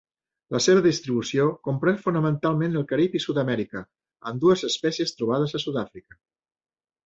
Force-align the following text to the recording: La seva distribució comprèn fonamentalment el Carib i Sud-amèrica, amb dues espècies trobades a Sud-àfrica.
La 0.53 0.59
seva 0.65 0.83
distribució 0.85 1.45
comprèn 1.67 1.99
fonamentalment 2.07 2.79
el 2.81 2.87
Carib 2.93 3.19
i 3.21 3.23
Sud-amèrica, 3.27 3.85
amb 4.33 4.45
dues 4.47 4.67
espècies 4.73 5.17
trobades 5.21 5.59
a 5.61 5.65
Sud-àfrica. 5.69 6.23